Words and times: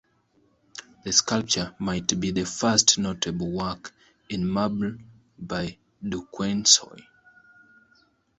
The 1.03 1.11
sculpture 1.13 1.75
might 1.77 2.19
be 2.19 2.31
the 2.31 2.43
first 2.47 2.97
notable 2.97 3.51
work 3.51 3.93
in 4.29 4.49
marble 4.49 4.95
by 5.37 5.77
Duquesnoy. 6.03 7.03